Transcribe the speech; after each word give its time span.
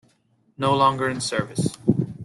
No 0.57 0.75
longer 0.75 1.07
in 1.09 1.21
service. 1.21 1.77